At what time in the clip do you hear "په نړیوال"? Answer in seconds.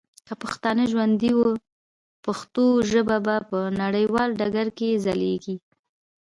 3.49-4.29